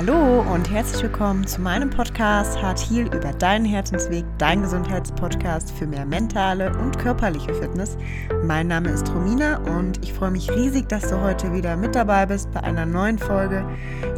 [0.00, 5.86] Hallo und herzlich willkommen zu meinem Podcast Hart Heal über deinen Herzensweg, dein Gesundheitspodcast für
[5.86, 7.98] mehr mentale und körperliche Fitness.
[8.42, 12.24] Mein Name ist Romina und ich freue mich riesig, dass du heute wieder mit dabei
[12.24, 13.62] bist bei einer neuen Folge.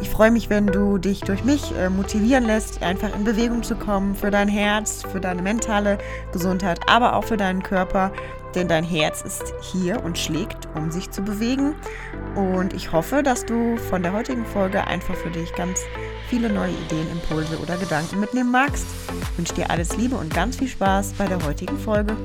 [0.01, 3.75] Ich freue mich, wenn du dich durch mich äh, motivieren lässt, einfach in Bewegung zu
[3.75, 5.97] kommen für dein Herz, für deine mentale
[6.31, 8.13] Gesundheit, aber auch für deinen Körper
[8.55, 11.75] denn dein Herz ist hier und schlägt, um sich zu bewegen.
[12.35, 15.81] Und ich hoffe, dass du von der heutigen Folge einfach für dich ganz
[16.29, 18.85] viele neue Ideen, Impulse oder Gedanken mitnehmen magst.
[19.31, 22.15] Ich wünsche dir alles Liebe und ganz viel Spaß bei der heutigen Folge.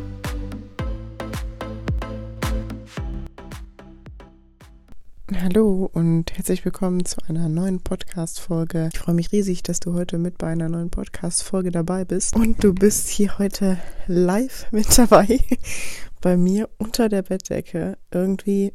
[5.37, 8.89] Hallo und herzlich willkommen zu einer neuen Podcast-Folge.
[8.95, 12.35] Ich freue mich riesig, dass du heute mit bei einer neuen Podcast-Folge dabei bist.
[12.35, 15.39] Und du bist hier heute live mit dabei
[16.23, 17.99] bei mir unter der Bettdecke.
[18.11, 18.73] Irgendwie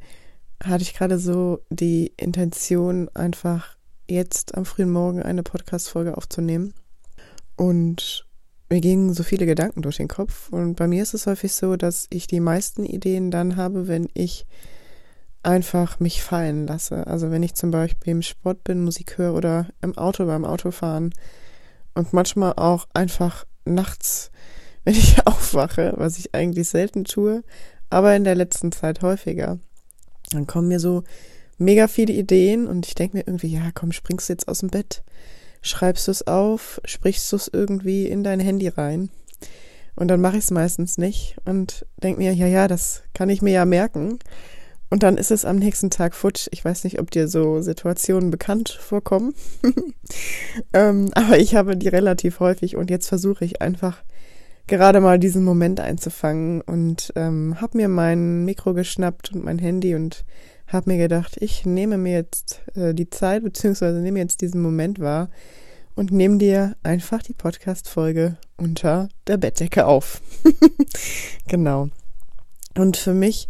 [0.64, 3.76] hatte ich gerade so die Intention, einfach
[4.08, 6.76] jetzt am frühen Morgen eine Podcast-Folge aufzunehmen.
[7.56, 8.28] Und
[8.70, 10.50] mir gingen so viele Gedanken durch den Kopf.
[10.52, 14.08] Und bei mir ist es häufig so, dass ich die meisten Ideen dann habe, wenn
[14.14, 14.46] ich
[15.44, 17.08] einfach mich fallen lasse.
[17.08, 21.14] Also wenn ich zum Beispiel im Sport bin, Musik höre oder im Auto beim Autofahren
[21.94, 24.32] und manchmal auch einfach nachts
[24.84, 27.44] wenn ich aufwache, was ich eigentlich selten tue,
[27.90, 29.60] aber in der letzten Zeit häufiger.
[30.32, 31.04] Dann kommen mir so
[31.58, 34.70] mega viele Ideen und ich denke mir irgendwie, ja, komm, springst du jetzt aus dem
[34.70, 35.04] Bett,
[35.62, 39.10] schreibst du es auf, sprichst du es irgendwie in dein Handy rein.
[39.96, 43.44] Und dann mache ich es meistens nicht und denke mir, ja, ja, das kann ich
[43.44, 44.18] mir ja merken.
[44.94, 46.48] Und dann ist es am nächsten Tag futsch.
[46.52, 49.34] Ich weiß nicht, ob dir so Situationen bekannt vorkommen.
[50.74, 54.04] ähm, aber ich habe die relativ häufig und jetzt versuche ich einfach
[54.68, 59.96] gerade mal diesen Moment einzufangen und ähm, habe mir mein Mikro geschnappt und mein Handy
[59.96, 60.26] und
[60.68, 65.00] habe mir gedacht, ich nehme mir jetzt äh, die Zeit beziehungsweise nehme jetzt diesen Moment
[65.00, 65.32] wahr
[65.96, 70.22] und nehme dir einfach die Podcast-Folge unter der Bettdecke auf.
[71.48, 71.90] genau.
[72.78, 73.48] Und für mich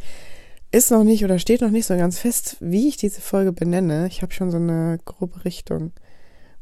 [0.74, 4.08] ist noch nicht oder steht noch nicht so ganz fest, wie ich diese Folge benenne.
[4.08, 5.92] Ich habe schon so eine grobe Richtung.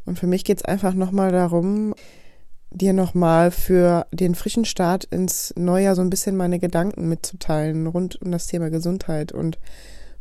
[0.06, 1.96] Und für mich geht es einfach nochmal darum,
[2.72, 8.22] dir nochmal für den frischen Start ins Neujahr so ein bisschen meine Gedanken mitzuteilen rund
[8.22, 9.32] um das Thema Gesundheit.
[9.32, 9.60] Und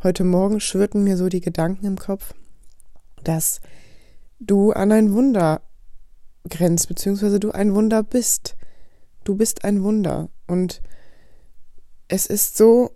[0.05, 2.35] heute Morgen schwirrten mir so die Gedanken im Kopf,
[3.25, 3.61] dass
[4.39, 5.63] du an ein Wunder
[6.49, 8.55] grenzt, beziehungsweise du ein Wunder bist.
[9.25, 10.29] Du bist ein Wunder.
[10.47, 10.81] Und
[12.07, 12.93] es ist so,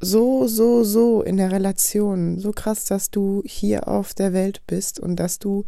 [0.00, 5.00] so, so, so in der Relation, so krass, dass du hier auf der Welt bist
[5.00, 5.64] und dass du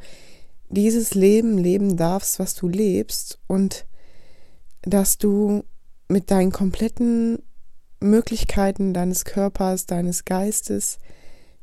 [0.69, 3.87] dieses Leben leben darfst, was du lebst und
[4.83, 5.65] dass du
[6.09, 7.43] mit deinen kompletten
[8.01, 10.99] Möglichkeiten deines Körpers, deines Geistes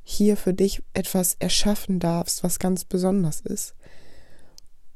[0.04, 3.76] hier für dich etwas erschaffen darfst, was ganz besonders ist.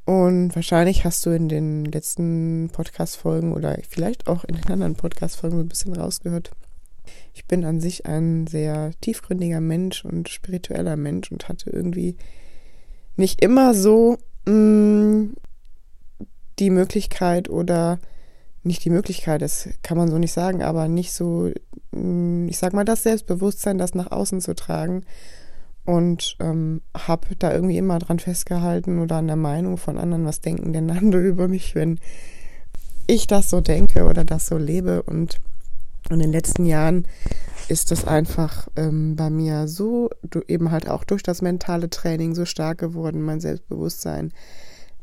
[0.06, 5.58] Und wahrscheinlich hast du in den letzten Podcast-Folgen oder vielleicht auch in den anderen Podcast-Folgen
[5.58, 6.52] so ein bisschen rausgehört.
[7.34, 12.16] Ich bin an sich ein sehr tiefgründiger Mensch und spiritueller Mensch und hatte irgendwie
[13.16, 15.36] nicht immer so mh, mm,
[16.60, 18.00] die Möglichkeit oder
[18.64, 21.52] nicht die Möglichkeit, das kann man so nicht sagen, aber nicht so,
[21.92, 25.04] mh, mm, ich sag mal, das Selbstbewusstsein, das nach außen zu tragen.
[25.86, 30.42] Und ähm, habe da irgendwie immer dran festgehalten oder an der Meinung von anderen, was
[30.42, 32.00] denken denn andere über mich, wenn
[33.08, 35.02] ich das so denke oder das so lebe.
[35.04, 35.40] Und
[36.10, 37.08] in den letzten Jahren
[37.68, 42.34] ist das einfach ähm, bei mir so, du, eben halt auch durch das mentale Training
[42.34, 44.32] so stark geworden, mein Selbstbewusstsein,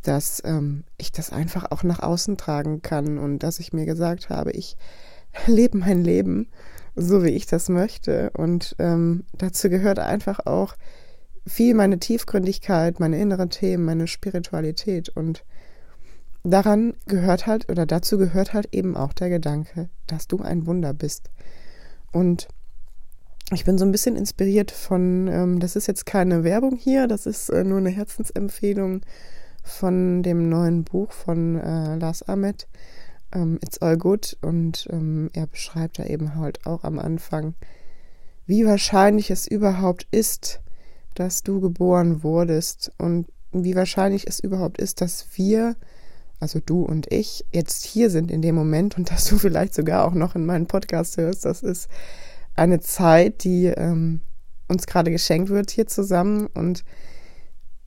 [0.03, 4.31] dass ähm, ich das einfach auch nach außen tragen kann und dass ich mir gesagt
[4.31, 4.77] habe, ich
[5.47, 6.49] lebe mein Leben
[6.97, 8.31] so, wie ich das möchte.
[8.31, 10.75] Und ähm, dazu gehört einfach auch
[11.47, 15.45] viel meine Tiefgründigkeit, meine inneren Themen, meine Spiritualität und
[16.45, 20.93] daran gehört halt oder dazu gehört halt eben auch der Gedanke, dass du ein Wunder
[20.93, 21.31] bist.
[22.13, 22.49] Und
[23.53, 27.27] ich bin so ein bisschen inspiriert von, ähm, das ist jetzt keine Werbung hier, das
[27.27, 29.03] ist äh, nur eine Herzensempfehlung
[29.63, 32.69] von dem neuen Buch von äh, Lars Ahmed,
[33.33, 34.37] ähm, It's All Good.
[34.43, 37.55] Und ähm, er beschreibt da eben halt auch am Anfang,
[38.47, 40.61] wie wahrscheinlich es überhaupt ist,
[41.15, 45.77] dass du geboren wurdest und wie wahrscheinlich es überhaupt ist, dass wir,
[46.41, 50.05] also du und ich, jetzt hier sind in dem Moment und dass du vielleicht sogar
[50.05, 51.45] auch noch in meinen Podcast hörst.
[51.45, 51.89] Das ist
[52.55, 54.21] eine Zeit, die ähm,
[54.69, 56.85] uns gerade geschenkt wird hier zusammen und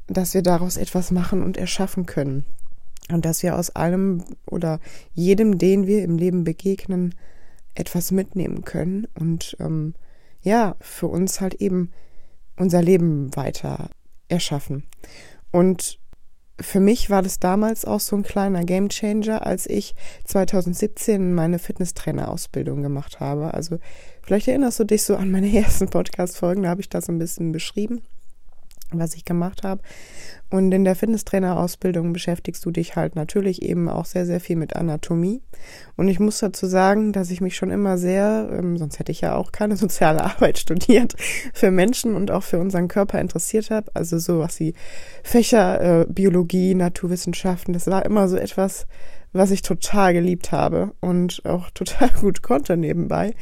[0.07, 2.45] dass wir daraus etwas machen und erschaffen können.
[3.09, 4.79] Und dass wir aus allem oder
[5.13, 7.15] jedem, den wir im Leben begegnen,
[7.73, 9.93] etwas mitnehmen können und ähm,
[10.41, 11.91] ja, für uns halt eben
[12.57, 13.89] unser Leben weiter
[14.27, 14.83] erschaffen.
[15.51, 15.99] Und
[16.59, 19.93] für mich war das damals auch so ein kleiner Gamechanger, als ich
[20.25, 23.53] 2017 meine Fitnesstrainer-Ausbildung gemacht habe.
[23.53, 23.77] Also
[24.23, 27.51] vielleicht erinnerst du dich so an meine ersten Podcast-Folgen, da habe ich das ein bisschen
[27.51, 28.01] beschrieben
[28.91, 29.81] was ich gemacht habe.
[30.49, 34.77] Und in der Fitnesstrainer-Ausbildung beschäftigst du dich halt natürlich eben auch sehr, sehr viel mit
[34.77, 35.41] Anatomie.
[35.97, 39.21] Und ich muss dazu sagen, dass ich mich schon immer sehr, ähm, sonst hätte ich
[39.21, 41.15] ja auch keine soziale Arbeit studiert,
[41.53, 43.91] für Menschen und auch für unseren Körper interessiert habe.
[43.93, 44.73] Also so was wie
[45.21, 48.87] Fächer, äh, Biologie, Naturwissenschaften, das war immer so etwas,
[49.33, 53.33] was ich total geliebt habe und auch total gut konnte nebenbei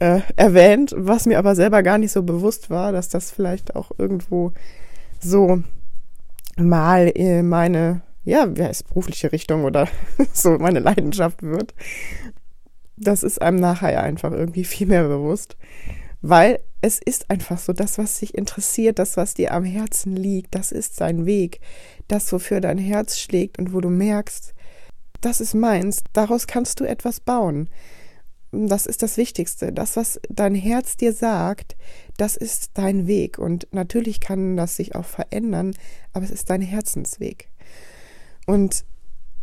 [0.00, 3.90] äh, erwähnt, was mir aber selber gar nicht so bewusst war, dass das vielleicht auch
[3.98, 4.52] irgendwo
[5.20, 5.62] so
[6.56, 9.88] mal äh, meine, ja, wie heißt berufliche Richtung oder
[10.32, 11.74] so meine Leidenschaft wird.
[12.96, 15.56] Das ist einem nachher einfach irgendwie viel mehr bewusst,
[16.20, 20.54] weil es ist einfach so, das, was dich interessiert, das, was dir am Herzen liegt,
[20.54, 21.60] das ist sein Weg,
[22.06, 24.54] das, wofür dein Herz schlägt und wo du merkst,
[25.20, 27.68] das ist meins, daraus kannst du etwas bauen
[28.52, 29.72] das ist das Wichtigste.
[29.72, 31.76] Das, was dein Herz dir sagt,
[32.16, 33.38] das ist dein Weg.
[33.38, 35.74] Und natürlich kann das sich auch verändern,
[36.12, 37.48] aber es ist dein Herzensweg.
[38.46, 38.84] Und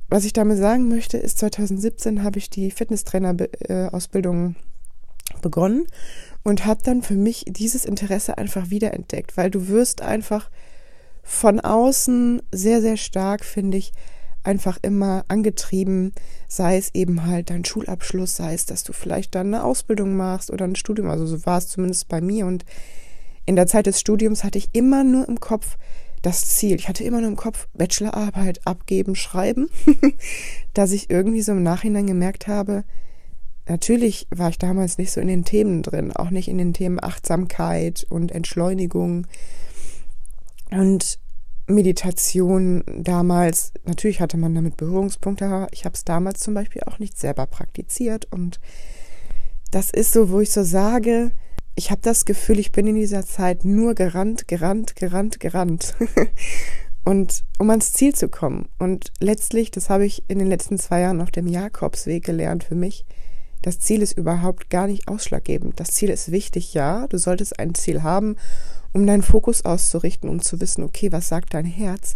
[0.07, 4.56] was ich damit sagen möchte, ist, 2017 habe ich die Fitnesstrainer-Ausbildung
[5.42, 5.88] begonnen
[6.44, 10.50] und habe dann für mich dieses Interesse einfach wiederentdeckt, weil du wirst einfach
[11.24, 13.94] von außen sehr, sehr stark, finde ich,
[14.45, 16.13] einfach immer angetrieben,
[16.47, 20.51] sei es eben halt dein Schulabschluss, sei es, dass du vielleicht dann eine Ausbildung machst
[20.51, 21.09] oder ein Studium.
[21.09, 22.45] Also so war es zumindest bei mir.
[22.45, 22.65] Und
[23.45, 25.77] in der Zeit des Studiums hatte ich immer nur im Kopf
[26.21, 26.75] das Ziel.
[26.75, 29.69] Ich hatte immer nur im Kopf Bachelorarbeit abgeben, schreiben,
[30.74, 32.83] dass ich irgendwie so im Nachhinein gemerkt habe,
[33.68, 37.03] natürlich war ich damals nicht so in den Themen drin, auch nicht in den Themen
[37.03, 39.27] Achtsamkeit und Entschleunigung.
[40.71, 41.19] Und
[41.67, 47.00] Meditation damals, natürlich hatte man damit Berührungspunkte, aber ich habe es damals zum Beispiel auch
[47.00, 48.27] nicht selber praktiziert.
[48.31, 48.59] Und
[49.71, 51.31] das ist so, wo ich so sage,
[51.75, 55.95] ich habe das Gefühl, ich bin in dieser Zeit nur gerannt, gerannt, gerannt, gerannt.
[57.06, 58.69] und um ans Ziel zu kommen.
[58.77, 62.75] Und letztlich, das habe ich in den letzten zwei Jahren auf dem Jakobsweg gelernt für
[62.75, 63.06] mich,
[63.62, 65.79] das Ziel ist überhaupt gar nicht ausschlaggebend.
[65.79, 68.35] Das Ziel ist wichtig, ja, du solltest ein Ziel haben
[68.95, 72.15] um deinen Fokus auszurichten, um zu wissen, okay, was sagt dein Herz?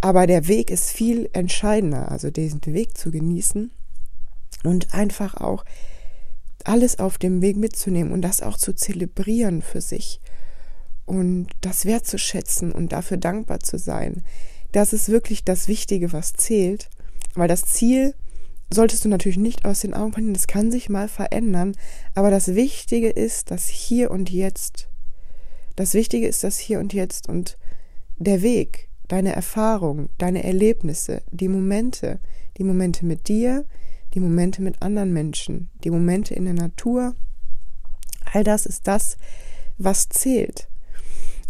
[0.00, 3.70] Aber der Weg ist viel entscheidender, also diesen Weg zu genießen
[4.64, 5.64] und einfach auch
[6.64, 10.20] alles auf dem Weg mitzunehmen und das auch zu zelebrieren für sich
[11.06, 14.24] und das wertzuschätzen und dafür dankbar zu sein.
[14.72, 16.90] Das ist wirklich das Wichtige, was zählt,
[17.34, 18.14] weil das Ziel
[18.68, 21.76] solltest du natürlich nicht aus den Augen verlieren, das kann sich mal verändern,
[22.16, 24.88] aber das Wichtige ist, dass hier und jetzt
[25.80, 27.56] das Wichtige ist das Hier und Jetzt und
[28.16, 32.20] der Weg, deine Erfahrung, deine Erlebnisse, die Momente,
[32.58, 33.64] die Momente mit dir,
[34.14, 37.14] die Momente mit anderen Menschen, die Momente in der Natur,
[38.32, 39.16] all das ist das,
[39.78, 40.68] was zählt.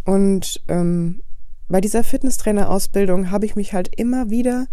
[0.05, 1.23] Und ähm,
[1.69, 4.69] bei dieser Fitnesstrainer-Ausbildung habe ich mich halt immer wieder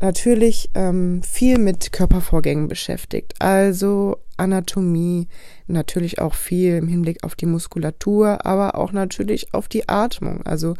[0.00, 3.34] natürlich ähm, viel mit Körpervorgängen beschäftigt.
[3.40, 5.28] Also Anatomie,
[5.66, 10.74] natürlich auch viel im Hinblick auf die Muskulatur, aber auch natürlich auf die Atmung, also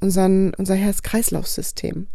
[0.00, 2.06] unseren, unser Herz-Kreislauf-System.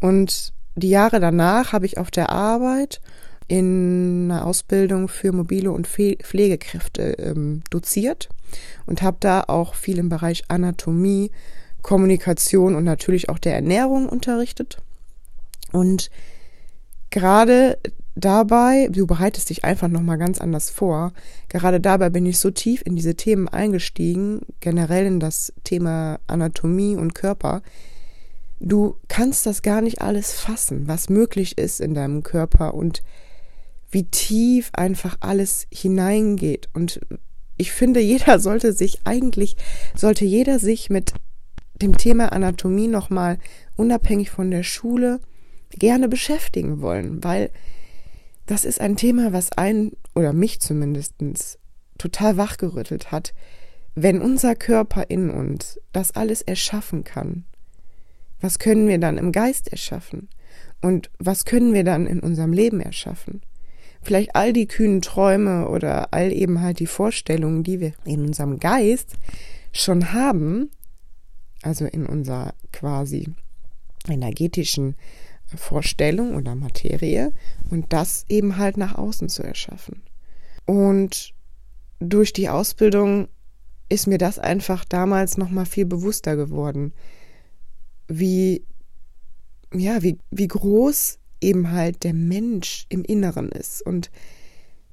[0.00, 3.00] Und die Jahre danach habe ich auf der Arbeit
[3.48, 8.28] in einer Ausbildung für mobile und Pflegekräfte ähm, doziert
[8.86, 11.30] und habe da auch viel im Bereich Anatomie,
[11.82, 14.78] Kommunikation und natürlich auch der Ernährung unterrichtet.
[15.72, 16.10] Und
[17.10, 17.78] gerade
[18.16, 21.12] dabei, du bereitest dich einfach nochmal ganz anders vor.
[21.48, 26.96] Gerade dabei bin ich so tief in diese Themen eingestiegen, generell in das Thema Anatomie
[26.96, 27.62] und Körper.
[28.58, 33.02] Du kannst das gar nicht alles fassen, was möglich ist in deinem Körper und
[33.90, 36.70] wie tief einfach alles hineingeht.
[36.72, 37.00] Und
[37.58, 39.56] ich finde, jeder sollte sich eigentlich,
[39.94, 41.12] sollte jeder sich mit
[41.82, 43.38] dem Thema Anatomie nochmal
[43.76, 45.20] unabhängig von der Schule
[45.70, 47.50] gerne beschäftigen wollen, weil
[48.46, 51.58] das ist ein Thema, was einen oder mich zumindestens
[51.98, 53.34] total wachgerüttelt hat.
[53.94, 57.44] Wenn unser Körper in uns das alles erschaffen kann,
[58.40, 60.28] was können wir dann im Geist erschaffen?
[60.82, 63.40] Und was können wir dann in unserem Leben erschaffen?
[64.02, 68.60] Vielleicht all die kühnen Träume oder all eben halt die Vorstellungen, die wir in unserem
[68.60, 69.14] Geist
[69.72, 70.70] schon haben,
[71.62, 73.30] also in unserer quasi
[74.08, 74.94] energetischen
[75.54, 77.32] Vorstellung oder Materie
[77.70, 80.02] und das eben halt nach außen zu erschaffen.
[80.64, 81.34] Und
[82.00, 83.28] durch die Ausbildung
[83.88, 86.92] ist mir das einfach damals noch mal viel bewusster geworden.
[88.08, 88.64] wie,
[89.72, 94.10] ja, wie, wie groß eben halt der Mensch im Inneren ist und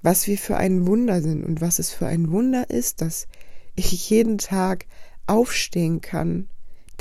[0.02, 3.28] was wir für ein Wunder sind und was es für ein Wunder ist, dass
[3.76, 4.86] ich jeden Tag
[5.28, 6.50] aufstehen kann,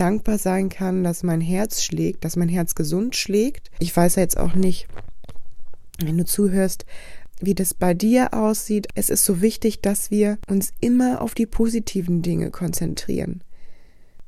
[0.02, 3.70] dankbar sein kann, dass mein Herz schlägt, dass mein Herz gesund schlägt.
[3.78, 4.88] Ich weiß jetzt auch nicht,
[6.04, 6.86] wenn du zuhörst,
[7.40, 8.88] wie das bei dir aussieht.
[8.96, 13.44] Es ist so wichtig, dass wir uns immer auf die positiven Dinge konzentrieren.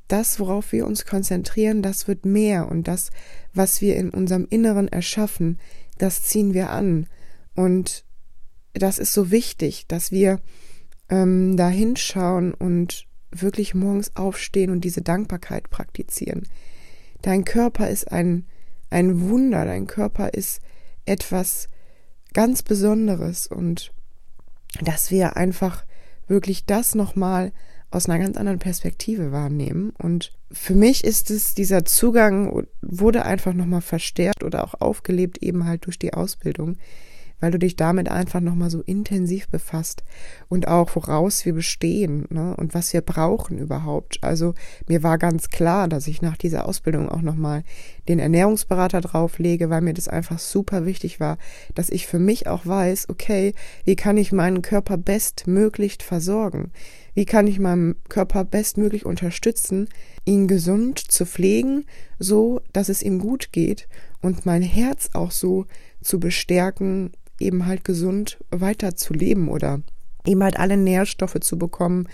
[0.06, 3.10] Das, worauf wir uns konzentrieren, das wird mehr und das,
[3.52, 5.58] was wir in unserem Inneren erschaffen,
[5.98, 7.08] das ziehen wir an.
[7.56, 8.04] Und
[8.74, 10.40] das ist so wichtig, dass wir
[11.08, 13.08] ähm, da hinschauen und
[13.42, 16.48] wirklich morgens aufstehen und diese Dankbarkeit praktizieren.
[17.22, 18.46] Dein Körper ist ein,
[18.90, 20.60] ein Wunder, dein Körper ist
[21.06, 21.68] etwas
[22.32, 23.92] ganz Besonderes und
[24.82, 25.84] dass wir einfach
[26.26, 27.52] wirklich das nochmal
[27.90, 29.90] aus einer ganz anderen Perspektive wahrnehmen.
[29.90, 35.64] Und für mich ist es, dieser Zugang wurde einfach nochmal verstärkt oder auch aufgelebt eben
[35.64, 36.76] halt durch die Ausbildung,
[37.44, 40.02] weil du dich damit einfach nochmal so intensiv befasst
[40.48, 44.16] und auch woraus wir bestehen ne, und was wir brauchen überhaupt.
[44.22, 44.54] Also
[44.88, 47.62] mir war ganz klar, dass ich nach dieser Ausbildung auch nochmal
[48.08, 51.36] den Ernährungsberater drauflege, weil mir das einfach super wichtig war,
[51.74, 53.52] dass ich für mich auch weiß, okay,
[53.84, 56.72] wie kann ich meinen Körper bestmöglich versorgen?
[57.12, 59.90] Wie kann ich meinem Körper bestmöglich unterstützen,
[60.24, 61.84] ihn gesund zu pflegen,
[62.18, 63.86] so dass es ihm gut geht
[64.22, 65.66] und mein Herz auch so
[66.00, 69.80] zu bestärken, eben halt gesund weiter zu leben oder
[70.26, 72.08] eben halt alle Nährstoffe zu bekommen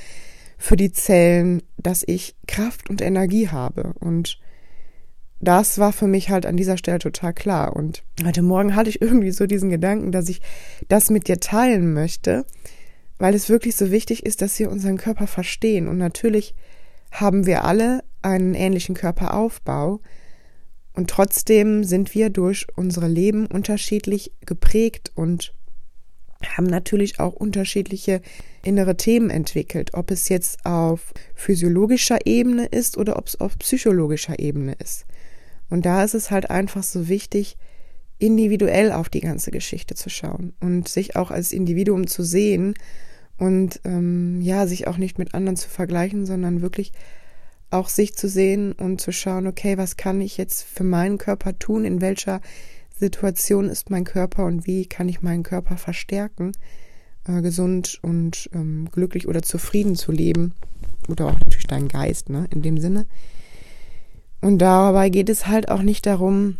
[0.58, 3.94] für die Zellen, dass ich Kraft und Energie habe.
[3.98, 4.38] Und
[5.40, 7.74] das war für mich halt an dieser Stelle total klar.
[7.74, 10.40] Und heute Morgen hatte ich irgendwie so diesen Gedanken, dass ich
[10.88, 12.44] das mit dir teilen möchte,
[13.18, 15.88] weil es wirklich so wichtig ist, dass wir unseren Körper verstehen.
[15.88, 16.54] Und natürlich
[17.10, 20.00] haben wir alle einen ähnlichen Körperaufbau.
[20.92, 25.52] Und trotzdem sind wir durch unsere Leben unterschiedlich geprägt und
[26.56, 28.22] haben natürlich auch unterschiedliche
[28.64, 34.38] innere Themen entwickelt, ob es jetzt auf physiologischer Ebene ist oder ob es auf psychologischer
[34.38, 35.06] Ebene ist.
[35.68, 37.56] Und da ist es halt einfach so wichtig,
[38.18, 42.74] individuell auf die ganze Geschichte zu schauen und sich auch als Individuum zu sehen
[43.38, 46.92] und ähm, ja, sich auch nicht mit anderen zu vergleichen, sondern wirklich
[47.70, 51.58] auch sich zu sehen und zu schauen, okay, was kann ich jetzt für meinen Körper
[51.58, 52.40] tun, in welcher
[52.98, 56.52] Situation ist mein Körper und wie kann ich meinen Körper verstärken,
[57.26, 60.52] äh, gesund und ähm, glücklich oder zufrieden zu leben.
[61.08, 63.06] Oder auch natürlich dein Geist, ne, in dem Sinne.
[64.40, 66.56] Und dabei geht es halt auch nicht darum,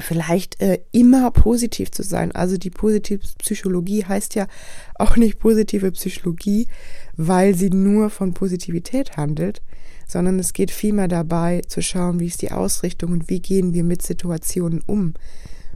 [0.00, 2.32] vielleicht äh, immer positiv zu sein.
[2.32, 4.46] Also die positive Psychologie heißt ja
[4.94, 6.68] auch nicht positive Psychologie,
[7.16, 9.62] weil sie nur von Positivität handelt,
[10.08, 13.84] sondern es geht vielmehr dabei zu schauen, wie ist die Ausrichtung und wie gehen wir
[13.84, 15.14] mit Situationen um.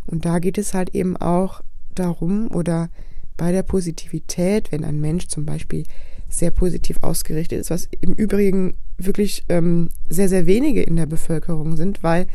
[0.07, 1.61] Und da geht es halt eben auch
[1.95, 2.89] darum oder
[3.37, 5.85] bei der Positivität, wenn ein Mensch zum Beispiel
[6.29, 11.77] sehr positiv ausgerichtet ist, was im Übrigen wirklich ähm, sehr, sehr wenige in der Bevölkerung
[11.77, 12.27] sind, weil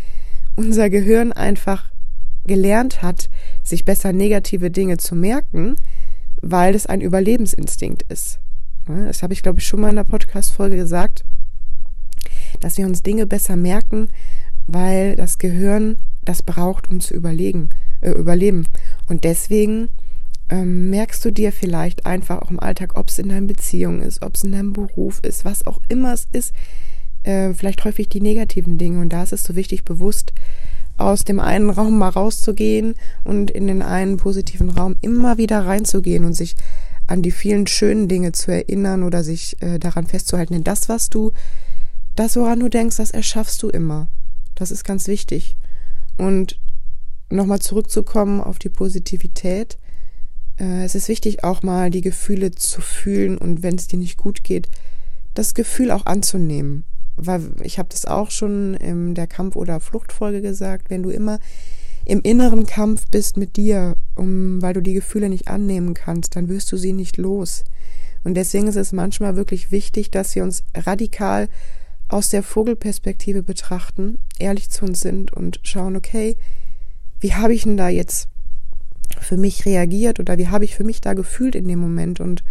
[0.55, 1.91] unser Gehirn einfach
[2.45, 3.29] gelernt hat,
[3.63, 5.75] sich besser negative Dinge zu merken,
[6.41, 8.39] weil es ein Überlebensinstinkt ist.
[8.85, 11.25] Das habe ich, glaube ich, schon mal in der Podcast-Folge gesagt
[12.59, 14.09] dass wir uns Dinge besser merken,
[14.67, 17.69] weil das Gehirn das braucht, um zu überlegen,
[18.01, 18.65] äh, überleben.
[19.07, 19.89] Und deswegen
[20.49, 24.21] ähm, merkst du dir vielleicht einfach auch im Alltag, ob es in deiner Beziehung ist,
[24.21, 26.53] ob es in deinem Beruf ist, was auch immer es ist,
[27.23, 28.99] äh, vielleicht häufig die negativen Dinge.
[28.99, 30.33] Und da ist es so wichtig, bewusst
[30.97, 36.25] aus dem einen Raum mal rauszugehen und in den einen positiven Raum immer wieder reinzugehen
[36.25, 36.55] und sich
[37.05, 40.53] an die vielen schönen Dinge zu erinnern oder sich äh, daran festzuhalten.
[40.53, 41.31] Denn das, was du
[42.19, 44.07] das, woran du denkst, das erschaffst du immer.
[44.55, 45.55] Das ist ganz wichtig.
[46.17, 46.59] Und
[47.29, 49.77] nochmal zurückzukommen auf die Positivität.
[50.59, 54.17] Äh, es ist wichtig, auch mal die Gefühle zu fühlen und wenn es dir nicht
[54.17, 54.67] gut geht,
[55.35, 56.85] das Gefühl auch anzunehmen.
[57.17, 61.39] Weil ich habe das auch schon in der Kampf- oder Fluchtfolge gesagt, wenn du immer
[62.05, 66.47] im inneren Kampf bist mit dir, um, weil du die Gefühle nicht annehmen kannst, dann
[66.47, 67.63] wirst du sie nicht los.
[68.23, 71.49] Und deswegen ist es manchmal wirklich wichtig, dass wir uns radikal
[72.09, 76.37] aus der Vogelperspektive betrachten, ehrlich zu uns sind und schauen, okay,
[77.19, 78.29] wie habe ich denn da jetzt
[79.19, 82.43] für mich reagiert oder wie habe ich für mich da gefühlt in dem Moment und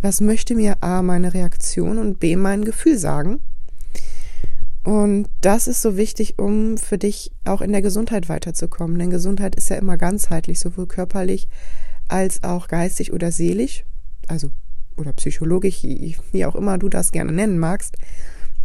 [0.00, 3.40] was möchte mir A meine Reaktion und B mein Gefühl sagen.
[4.82, 8.98] Und das ist so wichtig, um für dich auch in der Gesundheit weiterzukommen.
[8.98, 11.48] Denn Gesundheit ist ja immer ganzheitlich, sowohl körperlich
[12.08, 13.84] als auch geistig oder seelisch,
[14.26, 14.50] also
[14.96, 17.96] oder psychologisch, wie auch immer du das gerne nennen magst.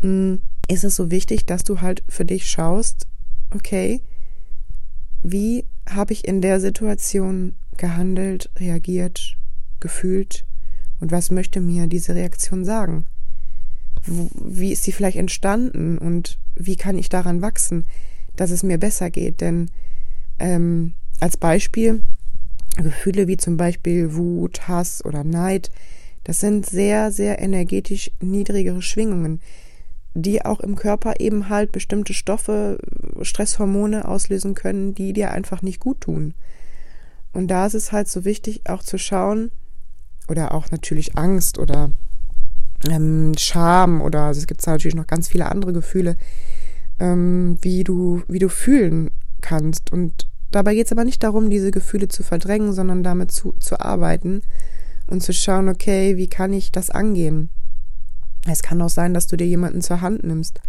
[0.06, 0.36] Mm,
[0.68, 3.08] ist es so wichtig, dass du halt für dich schaust,
[3.54, 4.02] okay,
[5.24, 9.36] wie habe ich in der Situation gehandelt, reagiert,
[9.80, 10.46] gefühlt
[11.00, 13.06] und was möchte mir diese Reaktion sagen?
[14.06, 17.86] Wie ist sie vielleicht entstanden und wie kann ich daran wachsen,
[18.36, 19.42] dass es mir besser geht?
[19.42, 19.72] Denn
[20.38, 22.04] ähm, als Beispiel,
[22.78, 25.72] Gefühle wie zum Beispiel Wut, Hass oder Neid,
[26.24, 29.40] das sind sehr, sehr energetisch niedrigere Schwingungen,
[30.16, 32.80] die auch im Körper eben halt bestimmte Stoffe,
[33.22, 36.34] Stresshormone auslösen können, die dir einfach nicht gut tun.
[37.34, 39.52] Und da ist es halt so wichtig, auch zu schauen,
[40.28, 41.92] oder auch natürlich Angst oder
[42.90, 46.16] ähm, Scham oder also es gibt natürlich noch ganz viele andere Gefühle,
[46.98, 49.92] ähm, wie du, wie du fühlen kannst.
[49.92, 53.80] Und dabei geht es aber nicht darum, diese Gefühle zu verdrängen, sondern damit zu, zu
[53.80, 54.42] arbeiten
[55.08, 57.50] und zu schauen, okay, wie kann ich das angehen?
[58.46, 60.62] Es kann auch sein, dass du dir jemanden zur Hand nimmst,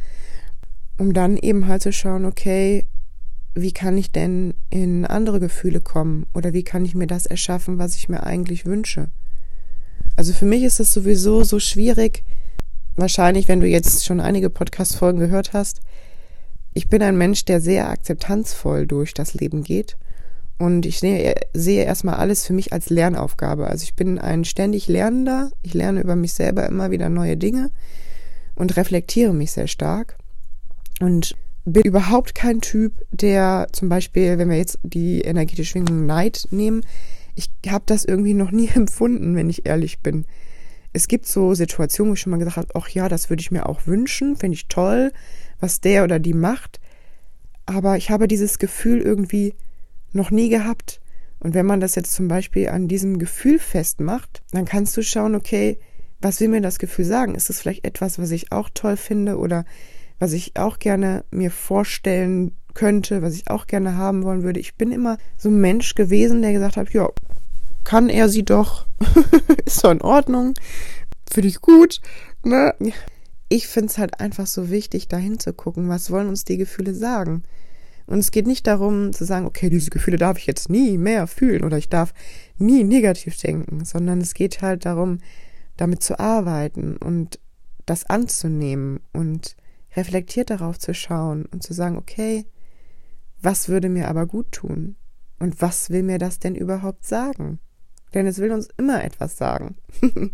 [0.99, 2.87] um dann eben halt zu schauen, okay,
[3.55, 7.79] wie kann ich denn in andere Gefühle kommen oder wie kann ich mir das erschaffen,
[7.79, 9.09] was ich mir eigentlich wünsche?
[10.15, 12.25] Also für mich ist es sowieso so schwierig,
[12.97, 15.81] wahrscheinlich, wenn du jetzt schon einige Podcast-Folgen gehört hast.
[16.73, 19.97] Ich bin ein Mensch, der sehr akzeptanzvoll durch das Leben geht
[20.59, 23.67] und ich sehe, sehe erstmal alles für mich als Lernaufgabe.
[23.67, 25.51] Also ich bin ein ständig Lernender.
[25.63, 27.71] Ich lerne über mich selber immer wieder neue Dinge
[28.55, 30.17] und reflektiere mich sehr stark.
[31.01, 31.37] Und
[31.67, 36.83] bin überhaupt kein Typ, der zum Beispiel, wenn wir jetzt die energetische Schwingung Neid nehmen,
[37.35, 40.25] ich habe das irgendwie noch nie empfunden, wenn ich ehrlich bin.
[40.95, 43.51] Es gibt so Situationen, wo ich schon mal gesagt habe, ach ja, das würde ich
[43.51, 45.13] mir auch wünschen, finde ich toll,
[45.61, 46.81] was der oder die macht.
[47.67, 49.55] Aber ich habe dieses Gefühl irgendwie
[50.17, 51.01] noch nie gehabt.
[51.39, 55.35] Und wenn man das jetzt zum Beispiel an diesem Gefühl festmacht, dann kannst du schauen,
[55.35, 55.79] okay,
[56.21, 57.35] was will mir das Gefühl sagen?
[57.35, 59.65] Ist es vielleicht etwas, was ich auch toll finde oder
[60.19, 64.61] was ich auch gerne mir vorstellen könnte, was ich auch gerne haben wollen würde.
[64.61, 67.09] Ich bin immer so ein Mensch gewesen, der gesagt hat, ja,
[67.83, 68.87] kann er sie doch,
[69.65, 70.55] ist doch in Ordnung,
[71.31, 72.01] finde ich gut.
[72.45, 72.75] Ne?
[73.49, 77.43] Ich finde es halt einfach so wichtig, da hinzugucken, was wollen uns die Gefühle sagen.
[78.07, 81.27] Und es geht nicht darum zu sagen, okay, diese Gefühle darf ich jetzt nie mehr
[81.27, 82.15] fühlen oder ich darf
[82.57, 85.19] nie negativ denken, sondern es geht halt darum,
[85.77, 87.41] damit zu arbeiten und
[87.85, 89.57] das anzunehmen und
[89.97, 92.47] reflektiert darauf zu schauen und zu sagen, okay,
[93.41, 94.97] was würde mir aber gut tun?
[95.39, 97.59] Und was will mir das denn überhaupt sagen?
[98.15, 99.77] Denn es will uns immer etwas sagen.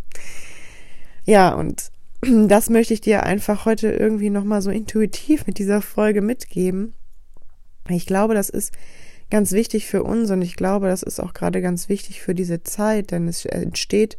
[1.24, 1.90] ja, und
[2.48, 6.94] das möchte ich dir einfach heute irgendwie nochmal so intuitiv mit dieser Folge mitgeben,
[7.88, 8.72] ich glaube, das ist
[9.30, 12.62] ganz wichtig für uns und ich glaube, das ist auch gerade ganz wichtig für diese
[12.62, 14.18] Zeit, denn es entsteht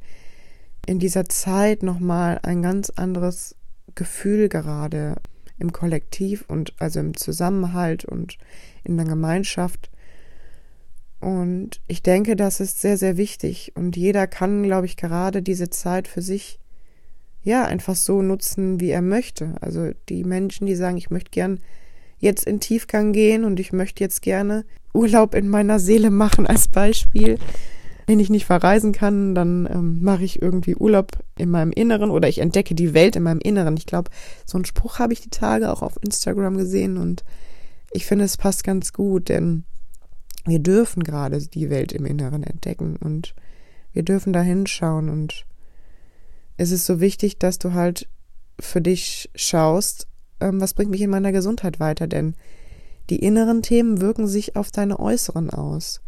[0.85, 3.55] in dieser Zeit nochmal ein ganz anderes
[3.95, 5.15] Gefühl gerade
[5.59, 8.37] im Kollektiv und also im Zusammenhalt und
[8.83, 9.89] in der Gemeinschaft.
[11.19, 13.71] Und ich denke, das ist sehr, sehr wichtig.
[13.75, 16.59] Und jeder kann, glaube ich, gerade diese Zeit für sich
[17.43, 19.55] ja einfach so nutzen, wie er möchte.
[19.61, 21.59] Also die Menschen, die sagen, ich möchte gern
[22.23, 26.67] jetzt in Tiefgang gehen und ich möchte jetzt gerne Urlaub in meiner Seele machen als
[26.67, 27.37] Beispiel.
[28.07, 32.27] Wenn ich nicht verreisen kann, dann ähm, mache ich irgendwie Urlaub in meinem Inneren oder
[32.27, 33.77] ich entdecke die Welt in meinem Inneren.
[33.77, 34.11] Ich glaube,
[34.45, 37.23] so einen Spruch habe ich die Tage auch auf Instagram gesehen und
[37.91, 39.63] ich finde, es passt ganz gut, denn
[40.45, 43.33] wir dürfen gerade die Welt im Inneren entdecken und
[43.93, 45.45] wir dürfen da hinschauen und
[46.57, 48.07] es ist so wichtig, dass du halt
[48.59, 50.07] für dich schaust,
[50.43, 52.35] ähm, was bringt mich in meiner Gesundheit weiter, denn
[53.09, 56.01] die inneren Themen wirken sich auf deine äußeren aus.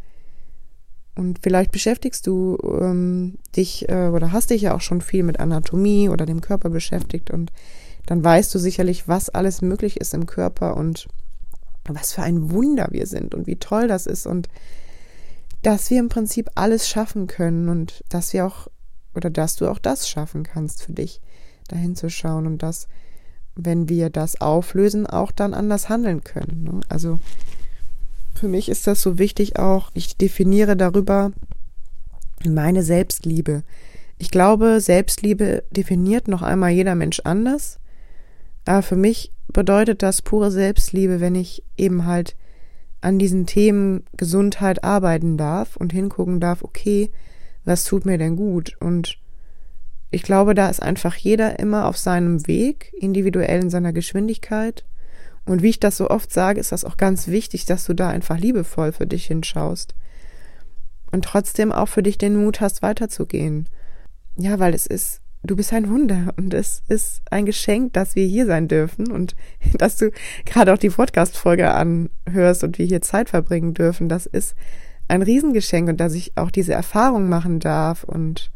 [1.15, 5.39] Und vielleicht beschäftigst du ähm, dich äh, oder hast dich ja auch schon viel mit
[5.39, 7.52] Anatomie oder dem Körper beschäftigt und
[8.06, 11.08] dann weißt du sicherlich, was alles möglich ist im Körper und
[11.88, 14.50] was für ein Wunder wir sind und wie toll das ist und
[15.62, 18.67] dass wir im Prinzip alles schaffen können und dass wir auch
[19.15, 21.21] oder dass du auch das schaffen kannst für dich,
[21.69, 22.88] dahin zu schauen und das
[23.56, 26.63] wenn wir das auflösen, auch dann anders handeln können.
[26.63, 26.82] Ne?
[26.89, 27.20] Also
[28.34, 31.32] für mich ist das so wichtig auch, ich definiere darüber
[32.46, 33.63] meine Selbstliebe.
[34.18, 37.80] Ich glaube, Selbstliebe definiert noch einmal jeder Mensch anders.
[38.65, 42.36] Aber für mich bedeutet das pure Selbstliebe, wenn ich eben halt
[43.02, 47.12] an diesen Themen Gesundheit arbeiten darf und hingucken darf, okay,
[47.63, 48.76] was tut mir denn gut?
[48.80, 49.18] Und
[50.12, 54.86] ich glaube, da ist einfach jeder immer auf seinem Weg, individuell in seiner Geschwindigkeit.
[55.46, 58.10] Und wie ich das so oft sage, ist das auch ganz wichtig, dass du da
[58.10, 59.96] einfach liebevoll für dich hinschaust.
[61.12, 63.70] Und trotzdem auch für dich den Mut hast, weiterzugehen.
[64.38, 68.26] Ja, weil es ist du bist ein Wunder und es ist ein Geschenk, dass wir
[68.26, 69.36] hier sein dürfen und
[69.74, 70.12] dass du
[70.46, 74.10] gerade auch die Podcast-Folge anhörst und wir hier Zeit verbringen dürfen.
[74.10, 74.56] Das ist
[75.08, 78.52] ein Riesengeschenk und dass ich auch diese Erfahrung machen darf und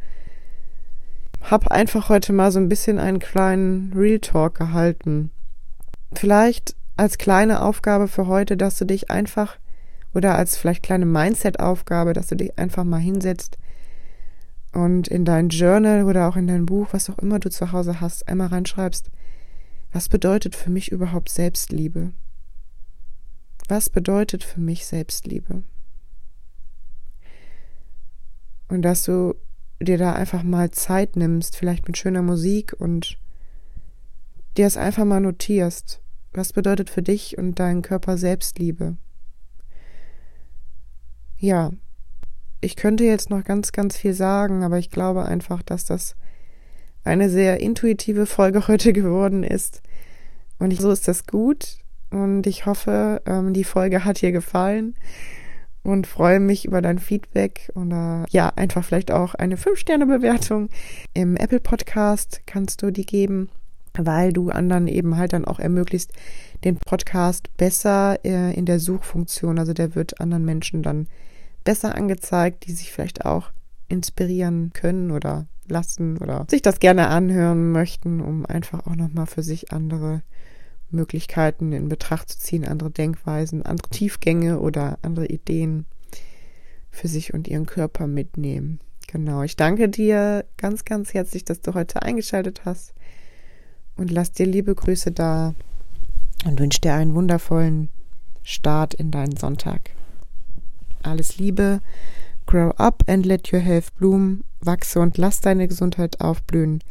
[1.42, 5.32] habe einfach heute mal so ein bisschen einen kleinen Real Talk gehalten.
[6.14, 9.58] Vielleicht als kleine Aufgabe für heute, dass du dich einfach
[10.14, 13.58] oder als vielleicht kleine Mindset-Aufgabe, dass du dich einfach mal hinsetzt
[14.74, 18.02] und in dein Journal oder auch in dein Buch, was auch immer du zu Hause
[18.02, 19.10] hast, einmal reinschreibst,
[19.92, 22.12] was bedeutet für mich überhaupt Selbstliebe?
[23.68, 25.64] Was bedeutet für mich Selbstliebe?
[28.68, 29.36] Und dass du
[29.80, 33.18] dir da einfach mal Zeit nimmst, vielleicht mit schöner Musik und
[34.58, 36.02] dir es einfach mal notierst.
[36.34, 38.98] Was bedeutet für dich und deinen Körper Selbstliebe?
[41.38, 41.72] Ja,
[42.62, 46.16] ich könnte jetzt noch ganz, ganz viel sagen, aber ich glaube einfach, dass das
[47.04, 49.82] eine sehr intuitive Folge heute geworden ist.
[50.60, 51.78] Und so ist das gut.
[52.12, 54.96] Und ich hoffe, ähm, die Folge hat dir gefallen
[55.84, 60.70] und freue mich über dein Feedback oder ja, einfach vielleicht auch eine 5-Sterne-Bewertung.
[61.14, 63.50] Im Apple Podcast kannst du die geben,
[63.98, 66.12] weil du anderen eben halt dann auch ermöglicht,
[66.64, 71.08] den Podcast besser äh, in der Suchfunktion, also der wird anderen Menschen dann
[71.64, 73.52] besser angezeigt, die sich vielleicht auch
[73.88, 79.44] inspirieren können oder lassen oder sich das gerne anhören möchten, um einfach auch nochmal für
[79.44, 80.24] sich andere
[80.92, 85.86] Möglichkeiten in Betracht zu ziehen, andere Denkweisen, andere Tiefgänge oder andere Ideen
[86.90, 88.80] für sich und ihren Körper mitnehmen.
[89.08, 92.94] Genau, ich danke dir ganz, ganz herzlich, dass du heute eingeschaltet hast
[93.96, 95.56] und lass dir liebe Grüße da
[96.46, 97.90] und wünsche dir einen wundervollen
[98.44, 99.92] Start in deinen Sonntag.
[101.04, 101.82] Alles Liebe,
[102.46, 106.84] grow up and let your health bloom, wachse und lass deine Gesundheit aufblühen,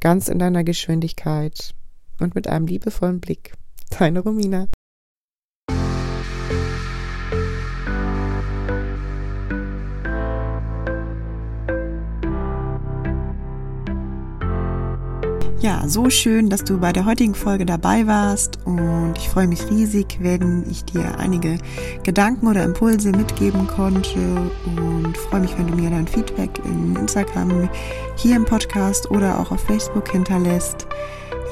[0.00, 1.74] ganz in deiner Geschwindigkeit
[2.22, 3.54] und mit einem liebevollen Blick.
[3.98, 4.68] Deine Romina.
[15.62, 19.70] Ja, so schön, dass du bei der heutigen Folge dabei warst und ich freue mich
[19.70, 21.56] riesig, wenn ich dir einige
[22.02, 24.18] Gedanken oder Impulse mitgeben konnte
[24.66, 27.70] und freue mich, wenn du mir dein Feedback in Instagram,
[28.16, 30.88] hier im Podcast oder auch auf Facebook hinterlässt.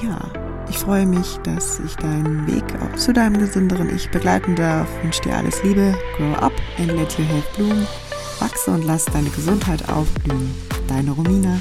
[0.02, 2.64] Ja, ich freue mich, dass ich deinen Weg
[2.96, 4.88] zu deinem gesünderen Ich begleiten darf.
[5.02, 7.86] Wünsche dir alles Liebe, grow up and let your health bloom.
[8.38, 10.54] Wachse und lass deine Gesundheit aufblühen.
[10.88, 11.58] Deine Romina.